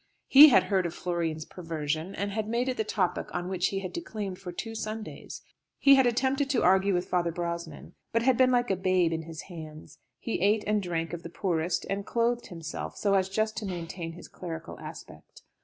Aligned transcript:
He 0.27 0.49
had 0.49 0.63
heard 0.63 0.87
of 0.87 0.95
Florian's 0.95 1.45
perversion, 1.45 2.15
and 2.15 2.31
had 2.31 2.47
made 2.49 2.67
it 2.67 2.75
the 2.77 2.83
topic 2.83 3.27
on 3.35 3.49
which 3.49 3.67
he 3.67 3.81
had 3.81 3.93
declaimed 3.93 4.39
for 4.39 4.51
two 4.51 4.73
Sundays. 4.73 5.43
He 5.77 5.93
had 5.93 6.07
attempted 6.07 6.49
to 6.49 6.63
argue 6.63 6.95
with 6.95 7.07
Father 7.07 7.31
Brosnan, 7.31 7.93
but 8.11 8.23
had 8.23 8.35
been 8.35 8.49
like 8.49 8.71
a 8.71 8.75
babe 8.75 9.13
in 9.13 9.21
his 9.21 9.41
hands. 9.43 9.99
He 10.19 10.39
ate 10.41 10.63
and 10.65 10.81
drank 10.81 11.13
of 11.13 11.21
the 11.21 11.29
poorest, 11.29 11.85
and 11.87 12.03
clothed 12.03 12.47
himself 12.47 12.97
so 12.97 13.13
as 13.13 13.29
just 13.29 13.55
to 13.57 13.65
maintain 13.67 14.13
his 14.13 14.27
clerical 14.27 14.79
aspect. 14.79 15.43